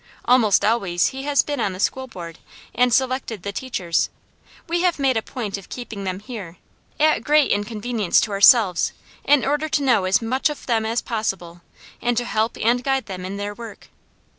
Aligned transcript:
Almost 0.25 0.65
always 0.65 1.09
he 1.09 1.25
has 1.25 1.43
been 1.43 1.59
on 1.59 1.73
the 1.73 1.79
school 1.79 2.07
board 2.07 2.39
and 2.73 2.91
selected 2.91 3.43
the 3.43 3.51
teachers; 3.51 4.09
we 4.67 4.81
have 4.81 4.97
made 4.97 5.15
a 5.15 5.21
point 5.21 5.59
of 5.59 5.69
keeping 5.69 6.05
them 6.05 6.21
here, 6.21 6.57
at 6.99 7.23
great 7.23 7.51
inconvenience 7.51 8.19
to 8.21 8.31
ourselves, 8.31 8.93
in 9.23 9.45
order 9.45 9.69
to 9.69 9.83
know 9.83 10.05
as 10.05 10.19
much 10.19 10.49
of 10.49 10.65
them 10.65 10.87
as 10.87 11.03
possible, 11.03 11.61
and 12.01 12.17
to 12.17 12.25
help 12.25 12.57
and 12.63 12.83
guide 12.83 13.05
them 13.05 13.23
in 13.23 13.37
their 13.37 13.53
work. 13.53 13.89